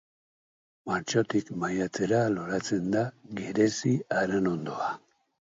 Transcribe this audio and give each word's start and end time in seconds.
Martxotik 0.91 1.51
maiatzera 1.63 2.21
loratzen 2.39 2.89
da 2.97 3.05
gerezi-aranondoa. 3.43 4.91